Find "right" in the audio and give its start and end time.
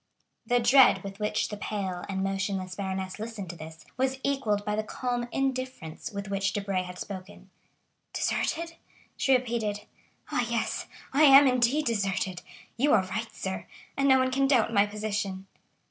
13.05-13.31